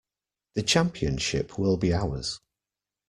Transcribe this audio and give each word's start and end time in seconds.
The 0.55 0.63
championship 0.63 1.59
will 1.59 1.77
be 1.77 1.93
ours! 1.93 2.39